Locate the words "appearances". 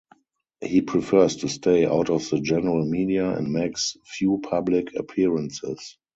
4.95-5.95